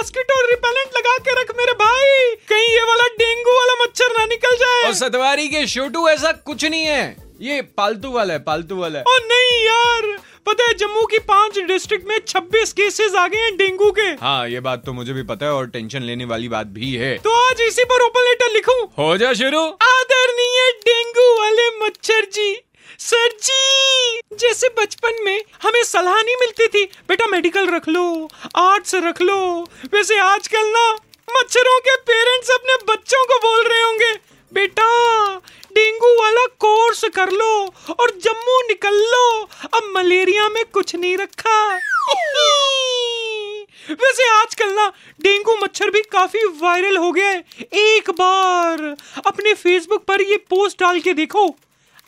[0.00, 4.54] Mosquito repellent लगा के रख मेरे भाई। कहीं ये वाला डेंगू वाला मच्छर ना निकल
[4.56, 7.02] जाए। और सतवारी के छोटू ऐसा कुछ नहीं है।
[7.40, 10.06] ये पालतू वाला है पालतू वाला है। ओ नहीं यार
[10.46, 14.48] पता है जम्मू की पाँच डिस्ट्रिक्ट में 26 केसेस आ गए हैं डेंगू के। हाँ
[14.48, 17.36] ये बात तो मुझे भी पता है और टेंशन लेने वाली बात भी है। तो
[17.42, 18.80] आज इसी पर ओपन लेटर लिखूं?
[18.98, 22.52] हो जा शुरू। आदरणीय डेंगू वाले मच्छर जी
[23.00, 23.79] सर जी!
[24.32, 29.68] जैसे बचपन में हमें सलाह नहीं मिलती थी, बेटा मेडिकल रख लो आर्ट्स रख लो।
[29.94, 30.92] वैसे आजकल ना,
[31.30, 34.14] मच्छरों के पेरेंट्स अपने बच्चों को बोल रहे होंगे,
[34.52, 35.36] बेटा,
[35.72, 41.74] डेंगू वाला कोर्स कर लो और जम्मू निकल लो। अब मलेरिया में कुछ नहीं रखा।
[43.90, 47.44] वैसे आजकल ना, डेंगू मच्छर भी काफ़ी वायरल हो गया है।
[47.74, 51.56] एक बार अपने फेसबुक पर ये पोस्ट डाल के देखो।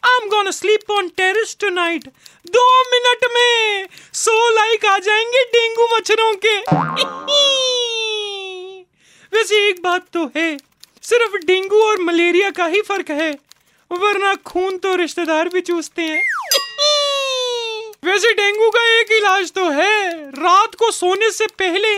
[0.02, 2.04] I am gonna sleep on terrace tonight
[2.46, 6.58] दो मिनट में सो लाइक आ जाएँगे डेंगू मच्छरों के।
[9.32, 10.58] वैसे एक बात तो है,
[11.02, 13.38] सिर्फ़ डेंगू और मलेरिया का ही फ़र्क है,
[13.90, 16.22] वरना खून तो रिश्तेदार भी चूसते हैं।
[18.04, 21.88] वैसे डेंगू का एक इलाज तो है, रात को सोने से पहले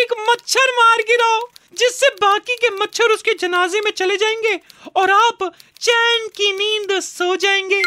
[0.00, 4.60] एक मच्छर मार गिराओ। जिससे बाकी के मच्छर उसके जनाजे में चले जाएँगे
[4.96, 7.82] और आप चैन की नींद सो जाएँगे।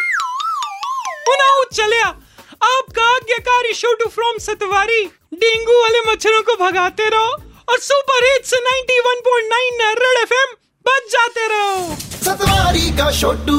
[1.73, 2.06] चलिया
[2.64, 7.31] आपका आज्ञाकारी शोटू फ्रॉम सतवारी, डेंगू वाले मच्छरों को भगाते रहो
[7.70, 10.53] और सुपर हिट्स 91.9 रेड एफएम
[10.86, 13.58] बच जाते रहो। सतवारी का छोटू